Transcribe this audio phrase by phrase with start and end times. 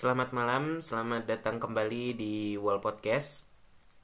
[0.00, 3.52] Selamat malam, selamat datang kembali di Wall Podcast.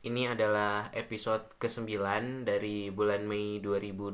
[0.04, 1.88] Ini adalah episode ke-9
[2.44, 4.12] dari bulan Mei 2020.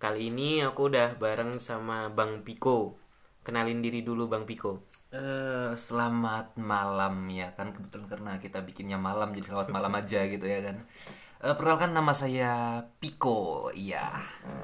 [0.00, 2.96] Kali ini aku udah bareng sama Bang Piko.
[3.44, 4.88] Kenalin diri dulu Bang Piko.
[5.12, 10.48] Eh, selamat malam ya kan kebetulan karena kita bikinnya malam jadi selamat malam aja gitu
[10.48, 10.88] ya kan.
[11.40, 14.12] Eh, perkenalkan nama saya Piko, iya.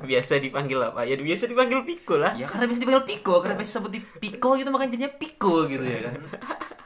[0.05, 1.09] Biasa dipanggil apa?
[1.09, 2.37] Ya biasa dipanggil Piko lah.
[2.37, 5.81] Ya karena biasa dipanggil Piko, karena biasa sebut di Piko gitu makanya jadinya Piko gitu
[5.81, 6.15] ya kan.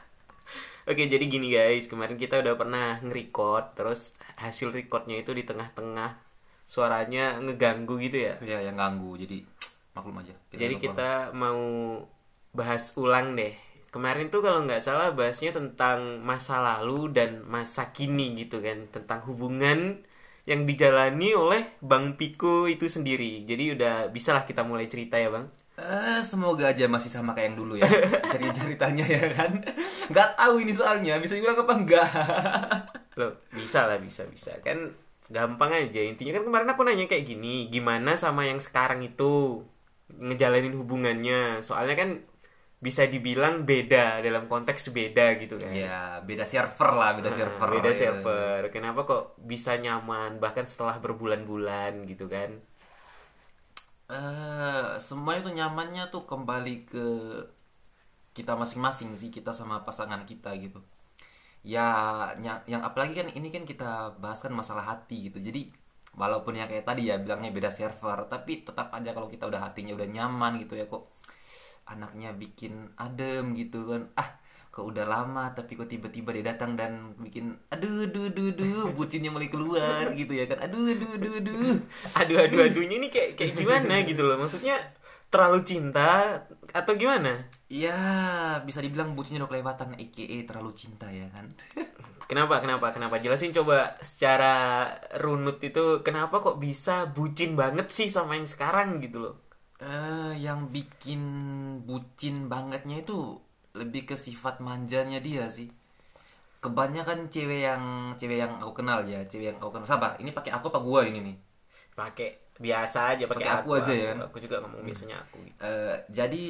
[0.95, 6.23] Oke, jadi gini guys, kemarin kita udah pernah nge-record, terus hasil recordnya itu di tengah-tengah
[6.63, 8.39] suaranya ngeganggu gitu ya.
[8.39, 9.43] ya yang ganggu jadi
[9.99, 10.31] maklum aja.
[10.55, 10.83] Jadi telepon.
[10.87, 11.63] kita mau
[12.55, 13.59] bahas ulang deh.
[13.91, 19.19] Kemarin tuh kalau nggak salah bahasnya tentang masa lalu dan masa kini gitu kan, tentang
[19.27, 19.99] hubungan
[20.47, 23.43] yang dijalani oleh Bang Piko itu sendiri.
[23.43, 25.51] Jadi udah bisa lah kita mulai cerita ya Bang.
[25.81, 27.89] Eh, semoga aja masih sama kayak yang dulu ya.
[28.31, 29.59] Cari ceritanya ya kan.
[30.07, 32.09] Nggak tahu ini soalnya, bisa dibilang apa enggak.
[33.19, 34.55] Loh, bisa lah, bisa, bisa.
[34.63, 34.93] Kan
[35.27, 35.99] gampang aja.
[35.99, 39.63] Intinya kan kemarin aku nanya kayak gini, gimana sama yang sekarang itu
[40.15, 41.59] ngejalanin hubungannya.
[41.65, 42.09] Soalnya kan
[42.81, 45.69] bisa dibilang beda dalam konteks beda gitu kan.
[45.69, 47.67] ya, beda server lah, beda server.
[47.69, 47.97] Nah, beda ya.
[48.01, 48.59] server.
[48.73, 52.57] Kenapa kok bisa nyaman bahkan setelah berbulan-bulan gitu kan?
[54.11, 57.05] eh semua itu nyamannya tuh kembali ke
[58.37, 60.79] kita masing-masing sih kita sama pasangan kita gitu
[61.61, 61.87] ya
[62.71, 65.69] yang apalagi kan ini kan kita bahas kan masalah hati gitu jadi
[66.17, 69.93] walaupun ya kayak tadi ya bilangnya beda server tapi tetap aja kalau kita udah hatinya
[69.95, 71.03] udah nyaman gitu ya kok
[71.89, 74.39] anaknya bikin adem gitu kan ah
[74.71, 79.27] kok udah lama tapi kok tiba-tiba dia datang dan bikin aduh aduh aduh aduh bucinnya
[79.27, 81.75] mulai keluar gitu ya kan aduh aduh aduh aduh
[82.15, 84.37] Aduh aduh aduhnya ini kayak kayak gimana gitu loh.
[84.37, 84.77] Maksudnya
[85.31, 86.37] terlalu cinta
[86.71, 87.47] atau gimana?
[87.71, 87.97] Ya,
[88.67, 91.49] bisa dibilang bucinnya udah kelewatan EKE terlalu cinta ya kan.
[92.29, 92.63] Kenapa?
[92.63, 92.95] Kenapa?
[92.95, 93.19] Kenapa?
[93.19, 94.87] Jelasin coba secara
[95.19, 99.35] runut itu kenapa kok bisa bucin banget sih sama yang sekarang gitu loh.
[99.81, 101.21] Eh, yang bikin
[101.89, 103.41] bucin bangetnya itu
[103.73, 105.73] lebih ke sifat manjanya dia sih.
[106.61, 109.87] Kebanyakan cewek yang cewek yang aku kenal ya, cewek yang aku kenal.
[109.89, 111.37] Sabar, ini pakai aku apa gua ini nih?
[111.97, 114.11] Pakai biasa aja pakai Pakai aku aja ya.
[114.21, 115.57] Aku juga ngomong biasanya aku gitu.
[115.65, 116.45] Eh, jadi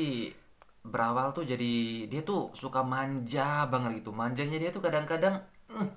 [0.82, 1.74] berawal tuh jadi
[2.12, 5.38] dia tuh suka manja banget gitu manjanya dia tuh kadang-kadang
[5.70, 5.88] mm,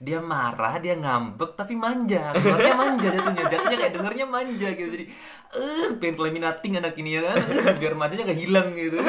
[0.00, 2.32] dia marah dia ngambek tapi manja.
[2.32, 4.88] Dengernya manja jatuhnya jatuhnya kayak dengernya manja gitu.
[4.96, 5.04] Jadi
[5.52, 7.36] eh pengen pelaminating anak ini ya kan.
[7.84, 8.96] Biar manjanya gak hilang gitu.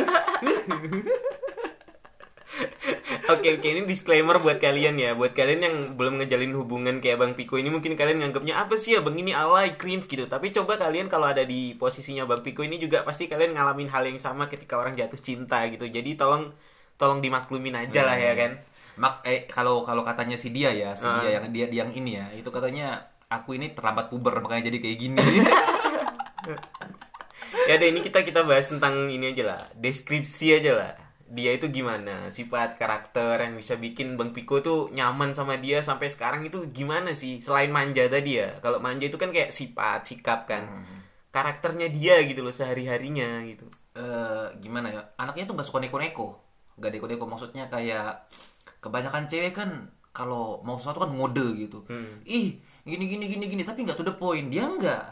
[3.32, 5.16] Oke oke ini disclaimer buat kalian ya.
[5.16, 8.92] Buat kalian yang belum ngejalin hubungan kayak Bang Piko ini Mungkin kalian nganggapnya apa sih
[8.92, 9.16] ya Bang?
[9.16, 10.28] Ini alay cringe gitu.
[10.28, 14.04] Tapi coba kalian kalau ada di posisinya Bang Piko ini juga Pasti kalian ngalamin hal
[14.04, 15.88] yang sama ketika orang jatuh cinta gitu.
[15.88, 16.52] Jadi tolong
[17.00, 18.52] tolong dimaklumin aja lah ya kan
[19.02, 22.30] mak eh kalau kalau katanya si dia ya si dia yang dia yang ini ya
[22.38, 23.02] itu katanya
[23.34, 25.26] aku ini terlambat puber makanya jadi kayak gini.
[27.70, 30.92] Ya udah ini kita kita bahas tentang ini aja lah Deskripsi aja lah.
[31.32, 36.10] Dia itu gimana Sifat karakter yang bisa bikin Bang Piko tuh nyaman sama dia Sampai
[36.12, 38.60] sekarang itu gimana sih Selain manja tadi ya?
[38.60, 40.84] Kalau manja itu kan kayak sifat, sikap kan.
[41.32, 43.68] Karakternya dia gitu loh sehari-harinya gitu.
[43.96, 45.02] Eh gimana ya?
[45.16, 46.28] Anaknya tuh nggak suka neko-neko.
[46.76, 48.28] Nggak neko-neko maksudnya kayak
[48.82, 51.86] kebanyakan cewek kan kalau mau sesuatu kan ngode gitu.
[52.28, 54.52] Ih gini gini gini gini tapi nggak to the point.
[54.52, 55.04] Dia nggak.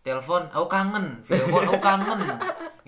[0.00, 1.20] Telepon aku kangen.
[1.28, 2.20] Video call aku kangen.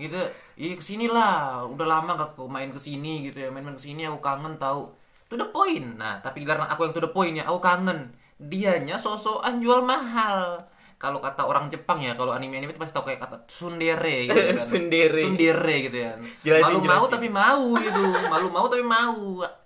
[0.00, 0.16] Gitu.
[0.56, 1.60] Ih ke sini lah.
[1.68, 3.48] Udah lama gak main ke sini gitu ya.
[3.52, 4.88] Main-main ke sini aku kangen tahu
[5.28, 6.00] to the point.
[6.00, 8.16] Nah tapi giliran aku yang to the point ya aku kangen.
[8.42, 10.56] Dianya sosokan jual mahal
[11.02, 14.38] kalau kata orang Jepang ya kalau anime anime itu pasti tau kayak kata sundere gitu
[14.38, 15.18] kan Sundere.
[15.20, 17.10] sundere gitu ya Jelasin, malu mau jelasin.
[17.10, 19.18] tapi mau gitu malu mau tapi mau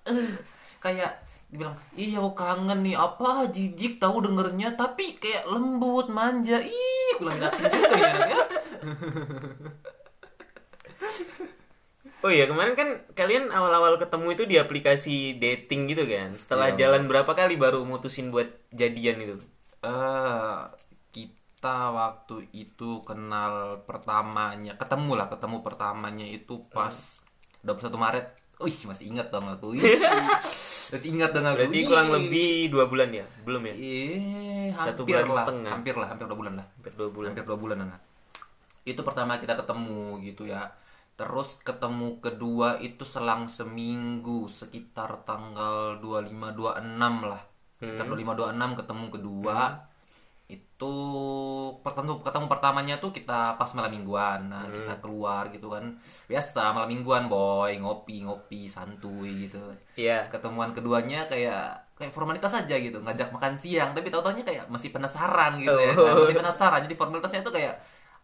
[0.03, 0.33] Eh,
[0.79, 1.13] kayak
[1.47, 7.63] dibilang ih aku kangen nih apa jijik tahu dengernya tapi kayak lembut manja ih datin
[7.69, 8.39] juga ya anaknya.
[12.19, 16.89] Oh iya kemarin kan kalian awal-awal ketemu itu di aplikasi dating gitu kan Setelah Iya.
[16.89, 19.37] jalan berapa kali baru mutusin buat jadian itu
[19.79, 20.59] eh
[21.57, 26.93] kita waktu itu kenal pertamanya ketemu lah ketemu pertamanya itu pas
[27.65, 28.27] 21 Maret
[28.61, 29.81] Wih masih ingat dong aku Ih,
[30.93, 33.25] masih ingat dong aku Berarti kurang lebih dua bulan ya?
[33.41, 33.73] Belum ya?
[33.73, 35.73] Eh, Satu hampir bulan lah, setengah.
[35.73, 36.67] hampir lah, hampir dua bulan lah.
[36.69, 38.01] Hampir dua bulan Hampir dua bulan nah.
[38.85, 40.77] Itu pertama kita ketemu gitu ya.
[41.17, 46.85] Terus ketemu kedua itu selang seminggu sekitar tanggal 25 26
[47.25, 47.41] lah.
[47.77, 48.13] Sekitar Hmm.
[48.13, 49.57] 25 26 ketemu kedua.
[49.57, 49.96] Itu
[50.77, 54.47] tuh pertemu ketemu pertamanya tuh kita pas malam mingguan.
[54.47, 54.73] Nah Hmm.
[54.73, 55.97] kita keluar gitu kan.
[56.27, 59.61] Biasa malam mingguan boy ngopi ngopi santuy gitu.
[59.97, 60.29] Iya.
[60.29, 63.01] ketemuan keduanya kayak kayak formalitas aja gitu.
[63.01, 63.97] Ngajak makan siang.
[63.97, 66.13] Tapi tau taunya kayak masih penasaran gitu ya kan?
[66.13, 66.23] Oh.
[66.23, 66.81] masih penasaran.
[66.85, 67.75] Jadi formalitasnya tuh kayak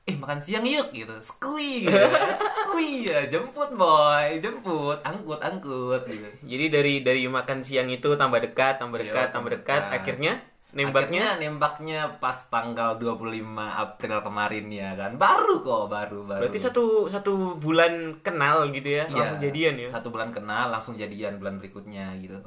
[0.03, 1.15] eh makan siang yuk gitu.
[1.23, 1.95] Skui gitu
[2.43, 4.37] skui ya jemput boy.
[4.39, 6.29] Jemput angkut angkut gitu.
[6.45, 9.97] Jadi dari dari makan siang itu tambah dekat, tambah dekat, tambah tambah dekat, dekat.
[9.97, 10.33] akhirnya
[10.73, 16.59] nembaknya Akhirnya nembaknya pas tanggal 25 April kemarin ya kan baru kok baru baru berarti
[16.59, 19.89] satu satu bulan kenal gitu ya, Iya, langsung jadian ya.
[19.93, 22.41] satu bulan kenal langsung jadian bulan berikutnya gitu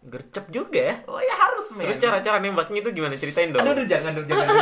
[0.00, 0.94] Gercep juga ya.
[1.04, 3.58] oh ya harus men Terus cara-cara nembaknya itu gimana ceritain dong?
[3.58, 4.46] aduh, aduh jangan dong jangan.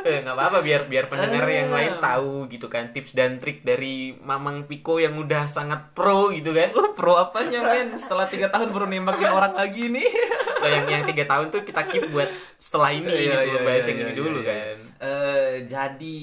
[0.00, 1.52] Eh, nggak apa-apa biar biar pendengar Ah.
[1.52, 6.32] yang lain tahu gitu kan tips dan trik dari Mamang Piko yang udah sangat pro
[6.32, 6.72] gitu kan.
[6.72, 10.08] Uh, pro apanya men setelah tiga tahun baru nembakin orang lagi nih
[10.66, 12.28] yang yang tiga tahun tuh kita keep buat
[12.60, 14.48] setelah ini Iya, gitu iya, bahas iya, yang ini iya, dulu iya.
[14.48, 14.76] kan.
[15.00, 16.18] Eh, jadi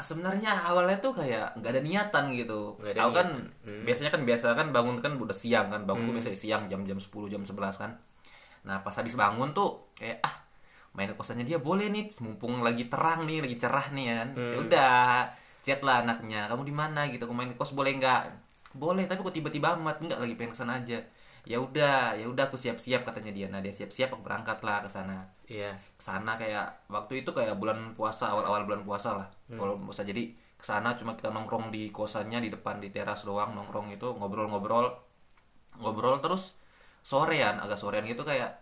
[0.00, 2.60] sebenarnya awalnya tuh kayak nggak ada niatan gitu.
[2.80, 3.68] Nggak ada Aku kan niatan.
[3.68, 3.82] Hmm.
[3.84, 6.96] biasanya kan biasa kan bangun kan udah siang kan bangun tuh biasanya siang jam jam
[6.96, 7.92] 10 jam 11 kan.
[8.64, 10.34] Nah pas habis bangun tuh kayak ah
[10.96, 14.28] main ke kosannya dia boleh nih mumpung lagi terang nih lagi cerah nih kan.
[14.32, 14.52] Hmm.
[14.52, 14.94] Ya udah
[15.60, 18.22] chat lah anaknya kamu di mana gitu aku main ke kos boleh nggak?
[18.76, 20.98] Boleh tapi kok tiba-tiba amat nggak lagi pengen ke sana aja.
[21.46, 23.46] Ya udah ya udah aku siap-siap katanya dia.
[23.46, 25.78] Nah dia siap-siap aku berangkat lah ke sana Iya.
[25.94, 30.26] ke sana kayak waktu itu kayak bulan puasa awal-awal bulan puasa lah kalau puasa jadi
[30.58, 34.90] ke sana cuma kita nongkrong di kosannya di depan di teras doang nongkrong itu ngobrol-ngobrol
[35.78, 36.58] ngobrol terus
[37.06, 38.58] sorean agak sorean gitu kayak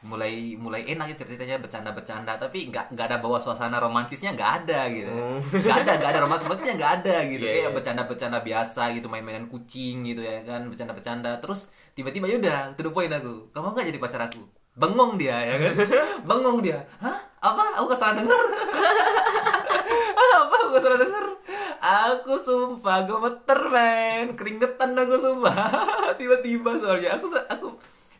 [0.00, 2.40] mulai mulai enak ya ceritanya bercanda-bercanda.
[2.40, 5.12] Tapi nggak nggak ada bawa suasana romantisnya nggak ada gitu.
[5.64, 7.44] Nggak ada nggak ada romantis romantisnya nggak ada gitu.
[7.44, 7.76] Iya, kayak iya.
[7.76, 11.36] bercanda-bercanda biasa gitu main-mainan kucing gitu ya kan bercanda-bercanda.
[11.44, 13.52] Terus tiba-tiba yaudah to the point aku.
[13.52, 14.40] Kamu nggak jadi pacar aku?
[14.80, 15.74] Bengong dia ya kan?
[16.28, 16.80] Bengong dia.
[17.02, 17.18] Hah?
[17.40, 17.80] Apa?
[17.80, 18.38] Aku gak salah denger.
[20.40, 20.54] Apa?
[20.56, 21.26] Aku gak salah denger.
[21.80, 24.36] Aku sumpah gemeter men.
[24.36, 25.56] Keringetan aku sumpah.
[26.20, 27.66] Tiba-tiba soalnya aku aku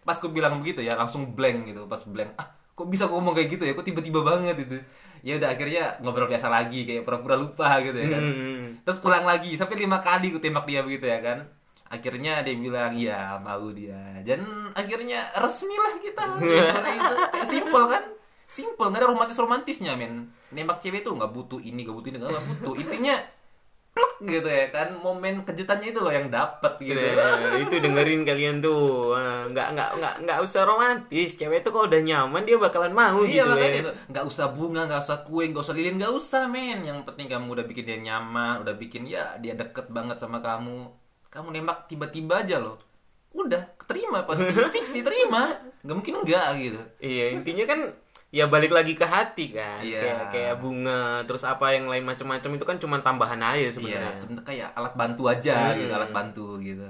[0.07, 3.37] pas aku bilang begitu ya langsung blank gitu pas blank ah kok bisa aku ngomong
[3.37, 3.77] kayak gitu ya?
[3.77, 4.81] Kok tiba-tiba banget itu?
[5.21, 8.23] Ya udah akhirnya ngobrol biasa lagi kayak pura-pura lupa gitu ya kan.
[8.25, 8.65] Hmm.
[8.81, 11.45] terus pulang lagi sampai lima kali gue tembak dia begitu ya kan.
[11.93, 14.01] Akhirnya dia bilang ya mau dia.
[14.25, 16.23] Dan akhirnya resmi lah kita
[16.97, 17.15] itu.
[17.45, 18.05] Simple kan?
[18.49, 20.33] Simple nggak ada romantis romantisnya men.
[20.49, 22.75] Nembak cewek tuh nggak butuh ini nggak butuh ini nggak butuh.
[22.81, 23.15] Intinya
[23.91, 26.95] plek gitu ya kan momen kejutannya itu loh yang dapat gitu.
[26.95, 29.13] Nah, itu dengerin kalian tuh.
[29.13, 31.35] Ah, nggak nggak nggak nggak usah romantis.
[31.35, 33.69] Cewek tuh kalau udah nyaman dia bakalan mau Iya gitu ya.
[33.83, 33.91] itu.
[34.09, 36.79] Nggak usah bunga, nggak usah kue, nggak usah lilin, nggak usah men.
[36.85, 40.87] Yang penting kamu udah bikin dia nyaman, udah bikin ya dia deket banget sama kamu.
[41.31, 42.75] Kamu nembak tiba-tiba aja loh,
[43.31, 46.81] udah keterima pasti, fix diterima, nggak mungkin enggak gitu.
[46.99, 47.81] iya intinya kan
[48.31, 49.99] ya balik lagi ke hati kan Iya.
[50.01, 54.15] kayak kayak bunga terus apa yang lain macam-macam itu kan cuma tambahan aja Iya, sebenarnya
[54.15, 55.77] sebenarnya kayak alat bantu aja Hmm.
[55.77, 56.89] gitu, alat bantu gitu.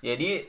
[0.00, 0.48] jadi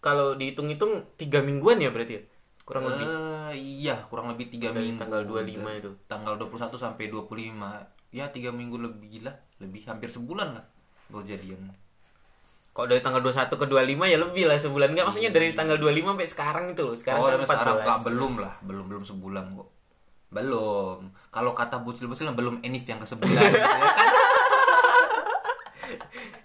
[0.00, 2.22] kalau dihitung-hitung tiga mingguan ya berarti ya
[2.62, 3.06] kurang lebih
[3.50, 5.02] Eh, iya, kurang lebih tiga Dari minggu.
[5.02, 5.90] tanggal 25 itu.
[6.06, 7.82] Tanggal 21 sampai 25.
[8.08, 10.62] Ya, tiga minggu lebih lah, lebih hampir sebulan lah
[11.06, 11.66] baru jadian.
[12.70, 14.88] Kalau dari tanggal 21 ke 25 ya lebih lah sebulan.
[14.94, 16.96] Nggak maksudnya dari tanggal 25 sampai sekarang itu loh.
[16.96, 17.76] Sekarang oh, kan sampai sekarang.
[17.76, 19.68] 14 Nggak, belum lah, belum belum sebulan kok.
[20.30, 20.98] Belum.
[21.34, 23.50] Kalau kata bucil-bucil belum enif yang ke sebulan.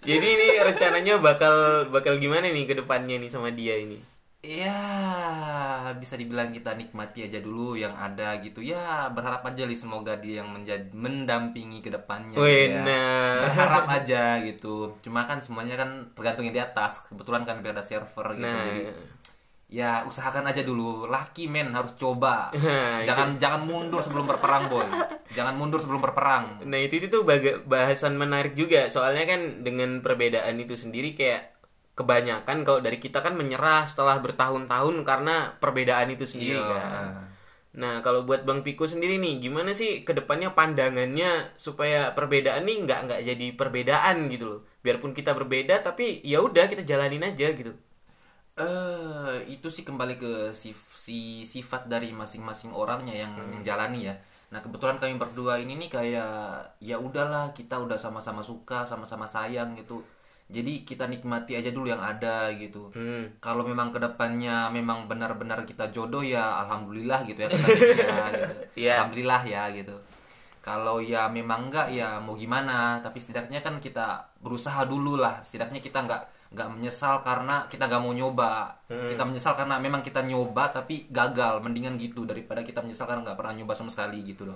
[0.06, 3.98] jadi ini rencananya bakal bakal gimana nih ke depannya nih sama dia ini
[4.46, 4.80] Ya,
[5.98, 8.62] bisa dibilang kita nikmati aja dulu yang ada gitu.
[8.62, 12.38] Ya, berharap aja li semoga dia yang menjadi mendampingi ke depannya.
[12.38, 12.86] Wih, gitu ya.
[12.86, 13.50] nah.
[13.50, 14.94] Berharap aja gitu.
[15.02, 17.02] Cuma kan semuanya kan tergantung yang di atas.
[17.10, 18.46] Kebetulan kan beda server gitu.
[18.46, 18.62] Nah.
[18.70, 18.82] Jadi
[19.66, 21.10] ya usahakan aja dulu.
[21.10, 22.54] Laki men harus coba.
[22.66, 24.86] Nah, jangan jangan mundur sebelum berperang, boy.
[25.34, 26.62] Jangan mundur sebelum berperang.
[26.64, 27.26] Nah itu itu tuh
[27.66, 31.55] bahasan menarik juga soalnya kan dengan perbedaan itu sendiri kayak
[31.96, 36.76] kebanyakan kalau dari kita kan menyerah setelah bertahun-tahun karena perbedaan itu sendiri Iya.
[36.76, 37.06] kan.
[37.76, 42.78] Nah kalau buat Bang Piko sendiri nih gimana sih ke depannya pandangannya supaya perbedaan nih
[42.88, 44.60] nggak nggak jadi perbedaan gitu loh.
[44.84, 47.72] Biarpun kita berbeda tapi ya udah kita jalanin aja gitu.
[48.56, 54.16] Eh, itu sih kembali ke sif- si sifat dari masing-masing orangnya yang yang jalani ya.
[54.48, 56.32] Nah, kebetulan kami berdua ini nih kayak
[56.80, 60.00] ya udahlah, kita udah sama-sama suka, sama-sama sayang gitu.
[60.46, 62.94] Jadi kita nikmati aja dulu yang ada gitu.
[62.94, 63.34] Hmm.
[63.42, 67.50] Kalau memang ke depannya memang benar-benar kita jodoh ya alhamdulillah gitu ya.
[67.50, 68.04] dia, gitu.
[68.86, 68.94] Iya.
[69.02, 69.96] Alhamdulillah ya gitu.
[70.62, 75.42] Kalau ya memang enggak ya mau gimana, tapi setidaknya kan kita berusaha dulu lah.
[75.42, 76.22] Setidaknya kita enggak
[76.56, 81.60] nggak menyesal karena kita nggak mau nyoba kita menyesal karena memang kita nyoba tapi gagal
[81.60, 84.56] mendingan gitu daripada kita menyesal karena nggak pernah nyoba sama sekali gitu loh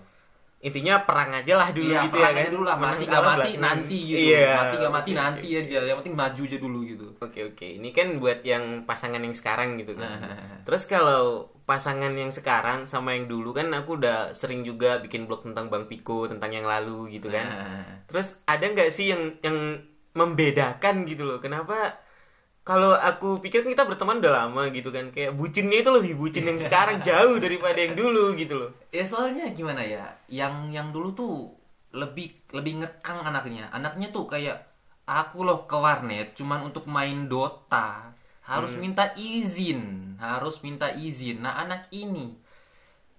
[0.59, 3.35] intinya perang aja lah dulu iya gitu perang ya kan aja dulu lah mati kalah
[3.39, 5.59] mati nanti gitu iya mati nggak mati nanti oke.
[5.63, 9.35] aja yang penting maju aja dulu gitu Oke oke, ini kan buat yang pasangan yang
[9.35, 10.23] sekarang gitu kan.
[10.23, 10.63] Nah.
[10.63, 15.43] Terus kalau pasangan yang sekarang sama yang dulu kan aku udah sering juga bikin blog
[15.43, 17.45] tentang Bang Piko tentang yang lalu gitu kan.
[17.45, 17.83] Nah.
[18.07, 19.83] Terus ada nggak sih yang yang
[20.15, 21.43] membedakan gitu loh?
[21.43, 21.99] Kenapa?
[22.67, 26.59] Kalau aku pikir kita berteman udah lama gitu kan, kayak bucinnya itu lebih bucin yang
[26.61, 28.71] sekarang jauh daripada yang dulu gitu loh.
[28.93, 31.33] ya soalnya gimana ya yang yang dulu tuh
[31.97, 33.73] lebih lebih ngekang anaknya.
[33.73, 34.69] Anaknya tuh kayak
[35.09, 38.13] aku loh ke warnet cuman untuk main Dota.
[38.45, 41.41] Harus minta izin harus minta izin.
[41.41, 42.35] Nah anak ini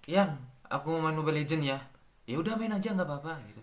[0.04, 0.37] yang
[0.68, 1.78] aku mau main Mobile Legend ya
[2.28, 3.62] ya udah main aja nggak apa-apa gitu.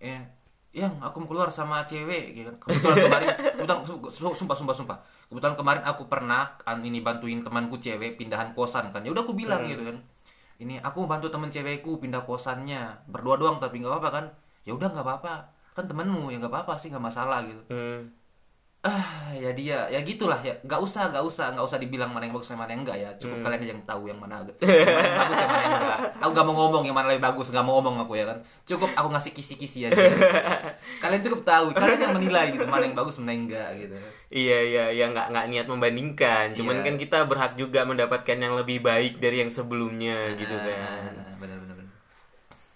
[0.00, 0.24] Ya
[0.70, 2.56] yang aku mau keluar sama cewek gitu kan.
[2.62, 4.96] Kebetulan kemarin kebetulan su- sumpah sumpah sumpah.
[5.26, 9.02] Kebetulan kemarin aku pernah an ini bantuin temanku cewek pindahan kosan kan.
[9.02, 9.98] Ya udah aku bilang gitu kan.
[10.60, 13.02] Ini aku bantu temen cewekku pindah kosannya.
[13.10, 14.24] Berdua doang tapi nggak apa-apa kan.
[14.62, 15.34] Ya udah nggak apa-apa.
[15.74, 17.62] Kan temenmu ya nggak apa-apa sih nggak masalah gitu.
[17.72, 18.19] Hmm.
[18.80, 19.84] Ah ya dia.
[19.92, 20.56] Ya gitulah ya.
[20.64, 21.52] Nggak usah nggak usah.
[21.52, 23.10] Nggak usah dibilang mana yang bagus mana yang enggak ya.
[23.20, 25.98] Cukup kalian aja yang tahu yang mana yang mana yang bagus yang mana yang enggak
[26.20, 28.38] aku nggak mau ngomong yang mana lebih bagus nggak mau ngomong aku ya kan.
[28.64, 29.96] Cukup aku ngasih kisi-kisi aja.
[31.04, 33.96] Kalian cukup tahu kalian yang menilai gitu mana yang bagus mana yang enggak gitu.
[34.30, 36.84] Iya iya ya nggak nggak niat membandingkan, cuman Iya.
[36.86, 41.18] kan kita berhak juga mendapatkan yang lebih baik dari yang sebelumnya gitu kan.
[41.18, 41.88] Ah, benar benar benar.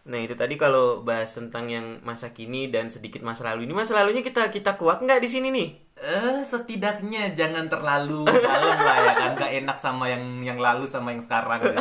[0.04, 3.70] Nah itu tadi kalau bahas tentang yang masa kini dan sedikit masa lalu.
[3.70, 5.83] Ini masa lalunya kita kita kuat nggak di sini nih?
[5.94, 11.14] Eh setidaknya jangan terlalu dalam lah ya kan gak enak sama yang yang lalu sama
[11.14, 11.80] yang sekarang gitu.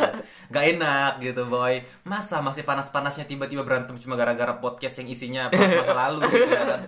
[0.53, 5.98] gak enak gitu boy masa masih panas-panasnya tiba-tiba berantem cuma gara-gara podcast yang isinya masa
[5.98, 6.82] lalu gitu ya kan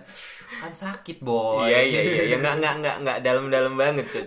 [0.62, 4.24] kan sakit boy Iya iya iya ya nggak nggak nggak nggak dalam-dalam banget cuy.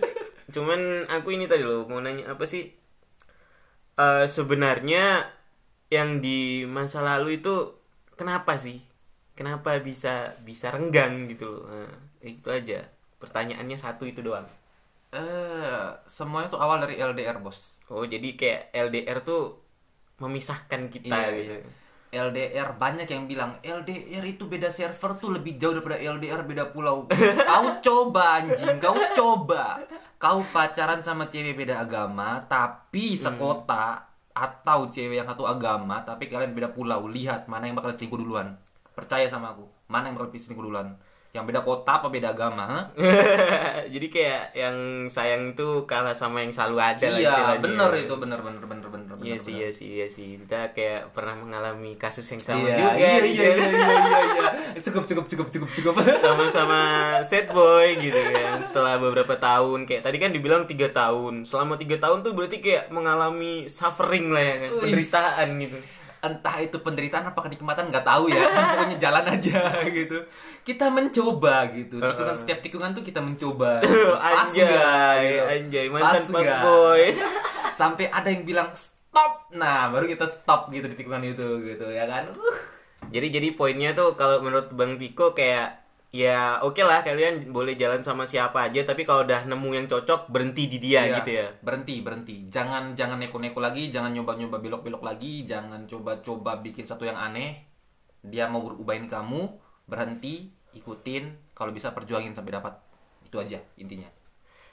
[0.50, 2.68] Cuman aku ini tadi loh mau nanya apa sih?
[3.96, 5.28] Eh sebenarnya
[5.90, 7.54] yang di masa lalu itu
[8.18, 8.78] kenapa sih?
[9.38, 11.88] Kenapa bisa bisa renggang gitu loh?
[12.20, 12.78] Nah, itu aja.
[13.16, 14.46] Pertanyaannya satu itu doang.
[15.10, 17.58] eh semuanya tuh awal dari LDR bos
[17.90, 19.58] Oh jadi kayak LDR tuh
[20.18, 21.54] memisahkan kita Iya, gitu.
[21.58, 22.22] iya.
[22.26, 27.06] LDR banyak yang bilang LDR itu beda server tuh lebih jauh daripada LDR beda pulau.
[27.50, 29.78] Kau coba anjing, kau coba.
[30.16, 36.50] Kau pacaran sama cewek beda agama tapi sekota atau cewek yang satu agama tapi kalian
[36.50, 37.06] beda pulau.
[37.06, 38.54] Lihat mana yang bakal selingkuh duluan.
[38.90, 39.66] Percaya sama aku.
[39.86, 40.94] Mana yang bakal selingkuh duluan?
[41.30, 42.90] Yang beda kota apa beda agama?
[43.94, 47.62] jadi kayak yang sayang tuh kalah sama yang selalu ada lah Iya, istilahnya.
[47.62, 50.42] bener itu, bener bener bener bener Iya sih, iya sih, iya sih.
[50.42, 52.90] Kita kayak pernah mengalami kasus yang sama Iya, juga.
[52.96, 53.26] iya, gitu.
[53.30, 54.48] iya, iya, iya, iya, iya.
[54.80, 55.94] Cukup, cukup, cukup, cukup, cukup.
[56.18, 56.80] Sama-sama
[57.28, 58.64] sad boy gitu kan.
[58.64, 61.44] Setelah beberapa tahun, kayak tadi kan dibilang tiga tahun.
[61.44, 65.78] Selama tiga tahun tuh berarti kayak mengalami suffering lah ya kan, penderitaan gitu.
[66.20, 68.44] Entah itu penderitaan apa kenikmatan nggak tahu ya.
[68.76, 69.60] Pokoknya jalan aja
[69.98, 70.18] gitu.
[70.62, 71.96] Kita mencoba gitu.
[71.96, 73.80] Tikungan setiap tikungan tuh kita mencoba.
[74.20, 75.44] Pas anjay, gitu.
[75.48, 77.02] anjay, mantan fuckboy.
[77.72, 79.48] sampai ada yang bilang stop.
[79.56, 82.28] Nah baru kita stop gitu di tikungan itu gitu ya kan?
[82.28, 82.58] Uh.
[83.10, 85.79] Jadi jadi poinnya tuh kalau menurut Bang Piko kayak
[86.10, 90.26] ya oke lah kalian boleh jalan sama siapa aja tapi kalau udah nemu yang cocok
[90.26, 91.46] berhenti di dia Iya, gitu ya.
[91.62, 97.14] berhenti berhenti jangan jangan neko-neko lagi jangan nyoba-nyoba belok-belok lagi jangan coba-coba bikin satu yang
[97.14, 97.62] aneh
[98.20, 99.54] dia mau berubahin kamu
[99.86, 102.74] berhenti ikutin kalau bisa perjuangin sampai dapat
[103.24, 104.10] itu aja intinya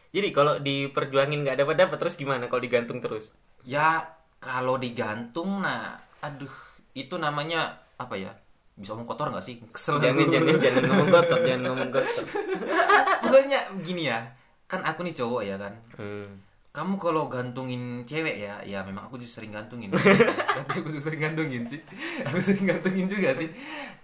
[0.08, 3.36] Jadi kalau diperjuangin nggak dapat dapat terus gimana kalau digantung terus?
[3.62, 4.08] Ya
[4.40, 6.50] kalau digantung nah aduh
[6.94, 8.32] itu namanya apa ya?
[8.78, 9.58] Bisa ngomong kotor nggak sih?
[9.74, 12.26] Kesel Jangan jangan jangan ngomong kotor, jangan ngomong kotor.
[13.26, 14.22] Pokoknya gini ya.
[14.70, 15.74] Kan aku nih cowok ya kan.
[15.98, 16.46] Hmm.
[16.70, 19.90] Kamu kalau gantungin cewek ya, ya memang aku juga sering gantungin.
[20.58, 21.82] Tapi aku juga sering gantungin sih.
[22.22, 23.50] Aku sering gantungin juga sih.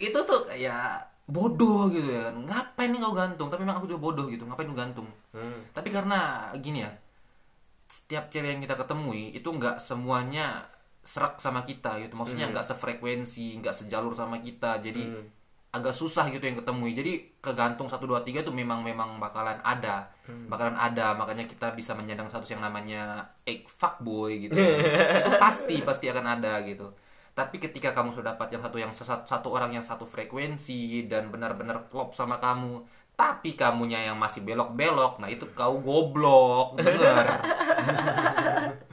[0.02, 0.98] Itu tuh ya
[1.30, 2.34] bodoh gitu ya.
[2.34, 3.54] Ngapain nih kau gantung?
[3.54, 4.50] Tapi memang aku juga bodoh gitu.
[4.50, 5.06] Ngapain lu gantung?
[5.38, 5.70] Hmm.
[5.70, 6.90] Tapi karena gini ya,
[7.94, 10.66] setiap cewek yang kita ketemui itu nggak semuanya
[11.04, 12.16] serak sama kita gitu.
[12.16, 14.80] Maksudnya nggak sefrekuensi, nggak sejalur sama kita.
[14.80, 15.04] Jadi
[15.74, 16.94] agak susah gitu yang ketemui.
[16.94, 20.08] Jadi kegantung 1 2 3 tuh memang memang bakalan ada.
[20.48, 24.56] Bakalan ada, makanya kita bisa menyandang status yang namanya egg fuckboy gitu.
[25.20, 26.88] itu pasti pasti akan ada gitu.
[27.34, 31.34] Tapi ketika kamu sudah dapat yang satu yang sesat- satu orang yang satu frekuensi dan
[31.34, 32.86] benar-benar klop sama kamu,
[33.18, 37.26] tapi kamunya yang masih belok-belok, nah itu kau goblok, bener.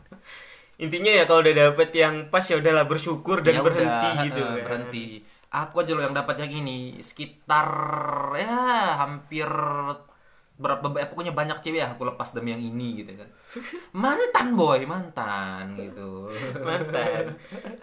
[0.81, 4.41] Intinya ya kalau udah dapet yang pas ya udahlah bersyukur dan Ya berhenti udah, gitu.
[4.41, 4.65] eh, kan.
[4.65, 5.05] berhenti.
[5.51, 7.69] Aku aja loh yang dapat yang ini sekitar
[8.39, 8.57] ya
[8.97, 9.51] hampir
[10.61, 13.29] berapa eh, pokoknya banyak cewek aku lepas demi yang ini gitu kan
[14.05, 16.29] mantan boy mantan gitu
[16.69, 17.33] mantan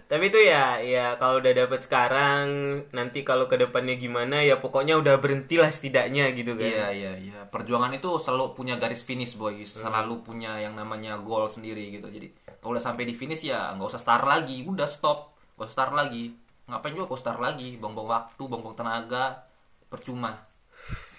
[0.05, 2.45] tapi itu ya ya kalau udah dapet sekarang
[2.93, 7.39] nanti kalau ke depannya gimana ya pokoknya udah berhentilah setidaknya gitu kan iya iya iya
[7.49, 12.29] perjuangan itu selalu punya garis finish boy selalu punya yang namanya goal sendiri gitu jadi
[12.61, 14.63] kalau udah sampai di finish ya nggak usah start lagi.
[14.65, 15.33] Udah stop.
[15.55, 16.33] Nggak usah start lagi.
[16.67, 17.79] Ngapain juga kau start lagi?
[17.79, 19.47] Buang-buang waktu buang-buang tenaga.
[19.87, 20.35] Percuma.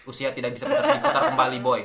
[0.05, 1.83] Usia tidak bisa putar diputar kembali boy.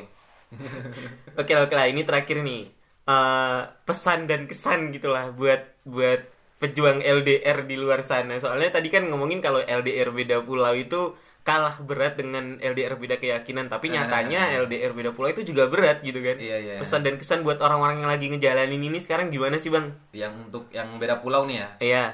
[1.39, 1.87] Oke oke lah.
[1.87, 2.83] Ini terakhir nih.
[3.03, 6.23] Eh, pesan dan kesan gitulah buat buat
[6.63, 8.39] pejuang LDR di luar sana.
[8.39, 11.11] Soalnya tadi kan ngomongin kalau LDR beda pulau itu
[11.43, 16.23] kalah berat dengan LDR beda keyakinan tapi nyatanya LDR beda pulau itu juga berat gitu
[16.23, 16.39] kan.
[16.39, 16.73] Iya, iya.
[16.79, 19.91] pesan dan kesan buat orang-orang yang lagi ngejalanin ini sekarang gimana sih bang?
[20.15, 21.69] Yang untuk yang beda pulau nih ya?
[21.83, 22.05] Iya.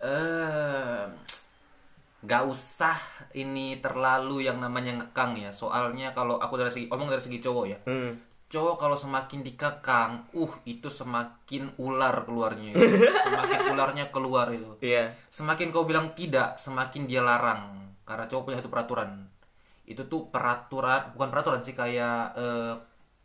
[0.00, 1.00] Eh
[2.20, 3.00] nggak usah
[3.32, 5.52] ini terlalu yang namanya ngekang ya.
[5.52, 7.80] Soalnya kalau aku dari segi omong dari segi cowok ya.
[7.84, 8.12] Hmm.
[8.50, 12.74] cowok kalau semakin dikekang uh itu semakin ular keluarnya.
[12.74, 12.82] Itu.
[13.28, 14.74] semakin ularnya keluar itu.
[14.82, 15.14] Iya.
[15.30, 19.10] Semakin kau bilang tidak semakin dia larang karena cowok punya satu peraturan.
[19.86, 22.74] Itu tuh peraturan bukan peraturan sih kayak eh,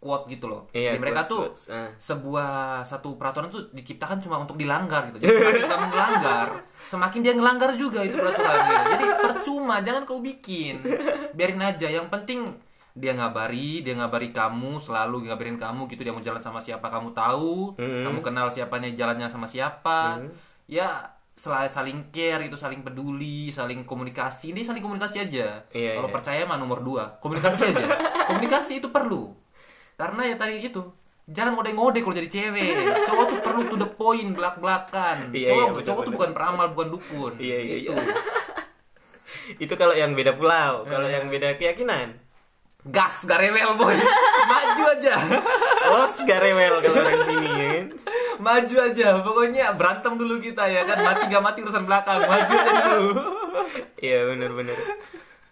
[0.06, 0.70] quote gitu loh.
[0.70, 1.90] Iya, Jadi mereka quotes, tuh quotes, ah.
[1.98, 2.50] sebuah
[2.86, 5.26] satu peraturan tuh diciptakan cuma untuk dilanggar gitu.
[5.26, 6.48] Jadi semakin kamu melanggar
[6.94, 8.84] semakin dia ngelanggar juga itu peraturan gitu.
[8.94, 10.86] jadi percuma jangan kau bikin.
[11.34, 12.54] Biarin aja yang penting
[12.96, 17.18] dia ngabari dia ngabari kamu selalu ngabarin kamu gitu dia mau jalan sama siapa kamu
[17.18, 17.74] tahu.
[17.82, 20.22] Kamu kenal siapanya jalannya sama siapa.
[20.70, 24.56] Ya selalu saling care itu saling peduli saling komunikasi.
[24.56, 25.68] Ini saling komunikasi aja.
[25.70, 26.16] Iya, kalau iya.
[26.16, 27.20] percaya mah nomor dua.
[27.20, 27.86] Komunikasi aja.
[28.32, 29.36] Komunikasi itu perlu.
[30.00, 30.82] Karena ya tadi itu
[31.28, 32.72] jangan ngode-ngode kalau jadi cewek.
[33.04, 36.16] Cowok tuh perlu to the point belak belakan Iya, cowok iya, betul, cowok tuh betul.
[36.16, 37.34] bukan peramal bukan dukun.
[37.38, 37.92] Iya, iya, Gitu.
[37.92, 38.16] iya.
[39.68, 42.16] itu kalau yang beda pulau kalau yang beda keyakinan.
[42.86, 43.98] Gas gak rewel boy.
[44.46, 45.16] Maju aja.
[45.90, 47.86] Los garewel kalau orang sini ya kan
[48.40, 50.98] maju aja pokoknya berantem dulu kita ya kan.
[51.02, 52.24] Mati gak mati urusan belakang.
[52.24, 53.12] Maju aja dulu.
[54.00, 54.78] Iya bener-bener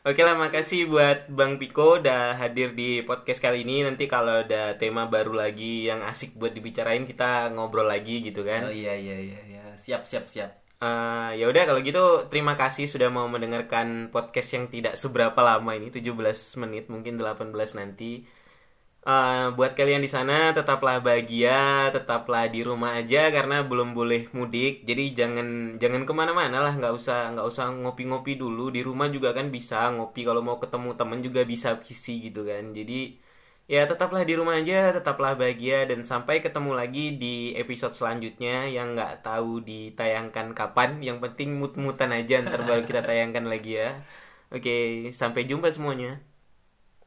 [0.03, 3.87] Oke lah makasih buat Bang Piko udah hadir di podcast kali ini.
[3.87, 8.51] Nanti kalau ada tema baru lagi yang asik buat dibicarain kita ngobrol lagi gitu oh
[8.51, 9.63] kan iya iya iya iya.
[9.79, 10.59] Siap siap siap.
[10.83, 15.72] Eh, Ya udah kalau gitu terima kasih sudah mau mendengarkan podcast yang tidak seberapa lama
[15.72, 16.11] ini 17
[16.59, 18.27] menit mungkin 18 nanti
[19.09, 21.51] Eh, buat kalian di sana tetaplah bahagia,
[21.96, 24.72] tetaplah di rumah aja karena belum boleh mudik.
[24.87, 25.48] Jadi jangan
[25.81, 29.75] jangan ke mana-mana lah, nggak usah nggak usah ngopi-ngopi dulu di rumah juga kan bisa
[29.96, 32.63] ngopi kalau mau ketemu temen juga bisa visi gitu kan.
[32.77, 32.94] Jadi
[33.74, 37.27] ya tetaplah di rumah aja, tetaplah bahagia dan sampai ketemu lagi di
[37.61, 40.89] episode selanjutnya yang nggak tahu ditayangkan kapan.
[41.07, 43.87] Yang penting mut-mutan aja ntar baru kita tayangkan lagi ya.
[44.55, 44.72] Oke,
[45.22, 46.32] sampai jumpa semuanya.